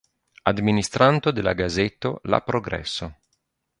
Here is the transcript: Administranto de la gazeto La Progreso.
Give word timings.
Administranto 0.51 1.29
de 1.39 1.43
la 1.47 1.53
gazeto 1.61 2.13
La 2.23 2.41
Progreso. 2.49 3.11